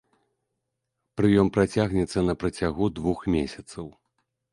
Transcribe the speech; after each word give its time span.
Прыём 1.19 1.51
працягнецца 1.57 2.19
на 2.29 2.35
працягу 2.45 2.87
двух 3.01 3.19
месяцаў. 3.35 3.85